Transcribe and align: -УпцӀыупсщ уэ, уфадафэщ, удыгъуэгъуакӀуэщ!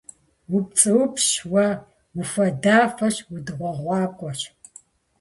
-УпцӀыупсщ 0.55 1.31
уэ, 1.51 1.67
уфадафэщ, 2.19 3.15
удыгъуэгъуакӀуэщ! 3.33 4.41